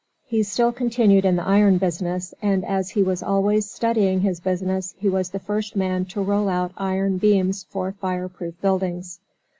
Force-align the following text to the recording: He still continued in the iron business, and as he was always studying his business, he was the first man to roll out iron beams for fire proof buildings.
He 0.25 0.41
still 0.41 0.71
continued 0.71 1.25
in 1.25 1.35
the 1.35 1.43
iron 1.47 1.77
business, 1.77 2.33
and 2.41 2.65
as 2.65 2.89
he 2.89 3.03
was 3.03 3.21
always 3.21 3.69
studying 3.69 4.21
his 4.21 4.39
business, 4.39 4.95
he 4.97 5.07
was 5.07 5.29
the 5.29 5.37
first 5.37 5.75
man 5.75 6.05
to 6.05 6.23
roll 6.23 6.49
out 6.49 6.71
iron 6.75 7.19
beams 7.19 7.67
for 7.69 7.91
fire 7.91 8.27
proof 8.27 8.59
buildings. 8.61 9.19